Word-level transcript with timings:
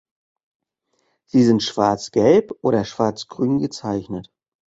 Sie 1.27 1.43
sind 1.43 1.61
schwarz-gelb 1.61 2.53
oder 2.63 2.85
schwarz-grün 2.85 3.59
gezeichnet. 3.59 4.31